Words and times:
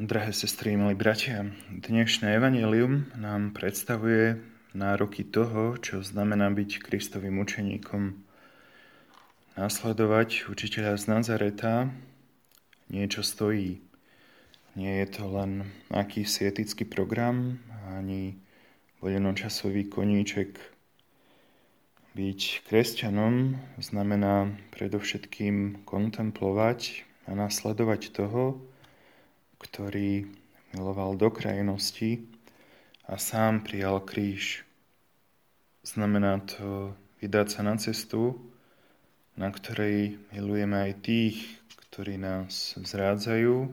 Drahé 0.00 0.32
sestry, 0.32 0.80
milí 0.80 0.96
bratia, 0.96 1.52
dnešné 1.68 2.40
evanelium 2.40 3.12
nám 3.20 3.52
predstavuje 3.52 4.40
nároky 4.72 5.28
toho, 5.28 5.76
čo 5.76 6.00
znamená 6.00 6.48
byť 6.56 6.80
Kristovým 6.80 7.36
učeníkom. 7.36 8.16
Následovať 9.60 10.48
učiteľa 10.48 10.96
z 10.96 11.04
Nazareta 11.04 11.92
niečo 12.88 13.20
stojí. 13.20 13.84
Nie 14.72 15.04
je 15.04 15.20
to 15.20 15.28
len 15.36 15.68
akýsi 15.92 16.48
etický 16.48 16.88
program, 16.88 17.60
ani 17.92 18.40
voľnočasový 19.04 19.92
koníček. 19.92 20.56
Byť 22.16 22.40
kresťanom 22.72 23.52
znamená 23.76 24.48
predovšetkým 24.72 25.84
kontemplovať 25.84 27.04
a 27.28 27.36
nasledovať 27.36 28.16
toho, 28.16 28.64
ktorý 29.60 30.24
miloval 30.72 31.20
do 31.20 31.28
krajnosti 31.28 32.24
a 33.04 33.20
sám 33.20 33.60
prijal 33.60 34.00
kríž. 34.00 34.64
Znamená 35.84 36.40
to 36.40 36.96
vydať 37.20 37.46
sa 37.52 37.60
na 37.60 37.76
cestu, 37.76 38.40
na 39.36 39.52
ktorej 39.52 40.16
milujeme 40.32 40.90
aj 40.90 40.92
tých, 41.04 41.36
ktorí 41.88 42.16
nás 42.16 42.76
zrádzajú, 42.76 43.68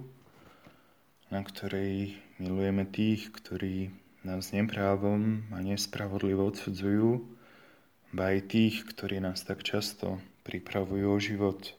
na 1.32 1.42
ktorej 1.44 2.16
milujeme 2.40 2.88
tých, 2.88 3.32
ktorí 3.32 3.92
nás 4.24 4.52
neprávom 4.52 5.48
a 5.56 5.64
nespravodlivo 5.64 6.52
odsudzujú, 6.52 7.24
ba 8.12 8.36
aj 8.36 8.40
tých, 8.52 8.76
ktorí 8.88 9.20
nás 9.20 9.44
tak 9.44 9.64
často 9.64 10.20
pripravujú 10.48 11.08
o 11.08 11.20
život. 11.20 11.76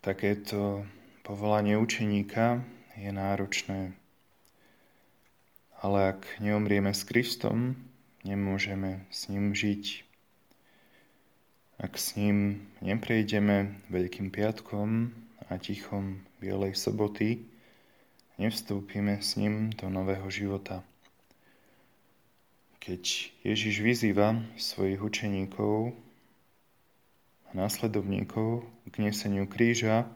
Takéto 0.00 0.88
Povolanie 1.30 1.78
učeníka 1.78 2.58
je 2.98 3.06
náročné, 3.14 3.94
ale 5.78 5.98
ak 6.10 6.26
neomrieme 6.42 6.90
s 6.90 7.06
Kristom, 7.06 7.78
nemôžeme 8.26 9.06
s 9.14 9.30
ním 9.30 9.54
žiť. 9.54 10.02
Ak 11.78 11.94
s 11.94 12.18
ním 12.18 12.66
neprejdeme 12.82 13.78
Veľkým 13.94 14.34
piatkom 14.34 15.14
a 15.46 15.54
tichom 15.54 16.18
Bielej 16.42 16.74
soboty, 16.74 17.46
nevstúpime 18.34 19.22
s 19.22 19.38
ním 19.38 19.70
do 19.78 19.86
nového 19.86 20.26
života. 20.34 20.82
Keď 22.82 23.02
Ježiš 23.46 23.78
vyzýva 23.78 24.34
svojich 24.58 24.98
učeníkov 24.98 25.94
a 27.46 27.50
následovníkov 27.54 28.66
k 28.90 28.94
neseniu 28.98 29.46
kríža, 29.46 30.10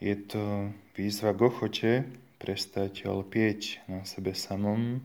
je 0.00 0.16
to 0.16 0.72
výzva 0.96 1.36
k 1.36 1.40
ochote 1.44 1.92
prestať 2.40 3.04
lpieť 3.04 3.84
na 3.84 4.08
sebe 4.08 4.32
samom, 4.32 5.04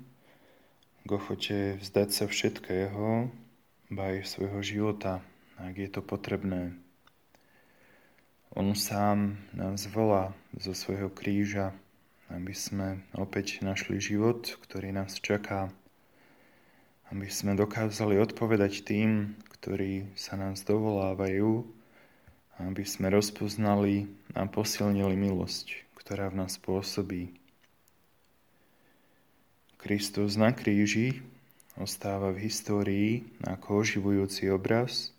k 1.03 1.09
ochote 1.11 1.75
vzdať 1.83 2.09
sa 2.15 2.25
všetkého, 2.31 3.27
ba 3.91 4.03
aj 4.15 4.23
svojho 4.23 4.63
života, 4.63 5.19
ak 5.59 5.75
je 5.75 5.89
to 5.91 5.99
potrebné. 5.99 6.79
On 8.55 8.71
sám 8.71 9.35
nás 9.51 9.83
volá 9.91 10.31
zo 10.55 10.71
svojho 10.71 11.11
kríža, 11.11 11.75
aby 12.31 12.55
sme 12.55 13.03
opäť 13.19 13.59
našli 13.67 13.99
život, 13.99 14.47
ktorý 14.63 14.95
nás 14.95 15.19
čaká, 15.19 15.67
aby 17.11 17.27
sme 17.27 17.59
dokázali 17.59 18.15
odpovedať 18.15 18.87
tým, 18.87 19.35
ktorí 19.59 20.15
sa 20.15 20.39
nás 20.39 20.63
dovolávajú, 20.63 21.67
aby 22.59 22.83
sme 22.87 23.11
rozpoznali 23.11 24.07
a 24.31 24.47
posilnili 24.47 25.15
milosť, 25.19 25.85
ktorá 25.99 26.31
v 26.31 26.45
nás 26.45 26.55
pôsobí. 26.59 27.35
Kristus 29.81 30.33
na 30.39 30.49
kríži 30.49 31.21
ostáva 31.77 32.31
v 32.31 32.47
histórii 32.47 33.09
ako 33.45 33.83
oživujúci 33.83 34.49
obraz 34.49 35.11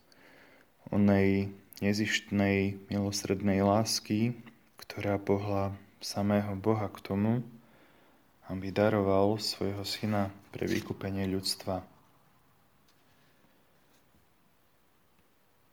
onej 0.91 1.53
nezištnej 1.85 2.81
milosrednej 2.89 3.61
lásky, 3.61 4.33
ktorá 4.81 5.21
pohla 5.21 5.77
samého 6.01 6.57
Boha 6.57 6.89
k 6.89 6.99
tomu, 7.05 7.45
aby 8.49 8.71
daroval 8.71 9.37
svojho 9.43 9.83
syna 9.83 10.31
pre 10.55 10.65
vykúpenie 10.71 11.27
ľudstva. 11.27 11.83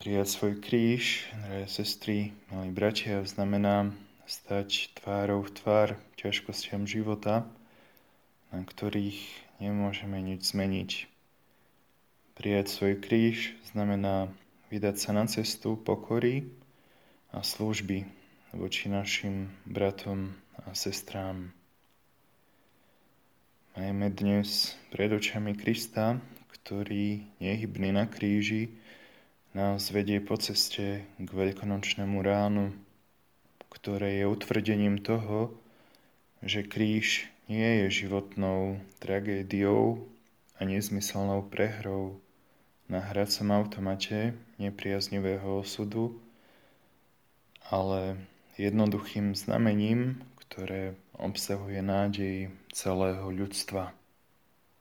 Prijať 0.03 0.36
svoj 0.36 0.59
kríž, 0.59 1.31
drahé 1.31 1.64
sestry, 1.72 2.36
milí 2.52 2.75
bratia, 2.75 3.24
znamená 3.24 3.96
stať 4.28 4.91
tvárou 5.00 5.47
v 5.47 5.56
tvár 5.56 5.90
ťažkostiam 6.19 6.84
života, 6.84 7.47
na 8.52 8.68
ktorých 8.68 9.24
nemôžeme 9.64 10.19
nič 10.19 10.52
zmeniť. 10.52 11.08
Prijať 12.36 12.68
svoj 12.68 13.00
kríž 13.00 13.56
znamená 13.72 14.28
vydať 14.75 14.96
sa 15.00 15.16
na 15.16 15.24
cestu 15.24 15.80
pokory 15.80 16.52
a 17.31 17.40
služby 17.40 18.03
voči 18.52 18.91
našim 18.91 19.56
bratom 19.64 20.35
a 20.68 20.75
sestrám. 20.75 21.56
Majme 23.80 24.12
dnes 24.12 24.75
pred 24.91 25.16
očami 25.16 25.56
Krista, 25.56 26.20
ktorý 26.52 27.24
nehybný 27.40 27.96
na 27.96 28.03
kríži, 28.03 28.68
nás 29.53 29.94
vedie 29.94 30.18
po 30.18 30.34
ceste 30.34 31.06
k 31.22 31.30
veľkonočnému 31.30 32.25
ránu, 32.25 32.74
ktoré 33.69 34.22
je 34.22 34.25
utvrdením 34.25 34.97
toho, 34.97 35.53
že 36.41 36.66
kríž 36.66 37.30
nie 37.46 37.86
je 37.86 38.03
životnou 38.06 38.81
tragédiou 38.97 40.02
a 40.58 40.66
nezmyselnou 40.66 41.46
prehrou 41.53 42.18
na 42.90 43.00
hracom 43.00 43.53
automate 43.53 44.34
nepriaznivého 44.58 45.62
osudu, 45.62 46.18
ale 47.70 48.18
jednoduchým 48.58 49.38
znamením, 49.38 50.22
ktoré 50.35 50.97
obsahuje 51.18 51.81
nádej 51.81 52.50
celého 52.74 53.30
ľudstva. 53.30 53.94